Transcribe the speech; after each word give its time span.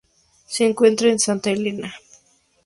Se 0.47 0.65
encuentra 0.65 1.09
en 1.11 1.19
Santa 1.19 1.51
Helena. 1.51 1.93